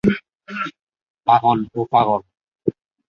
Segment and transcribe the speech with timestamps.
[1.27, 2.21] পাগল ও পাগল।